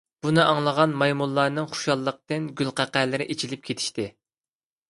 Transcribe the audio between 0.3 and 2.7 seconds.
ئاڭلىغان مايمۇنلارنىڭ خۇشاللىقتىن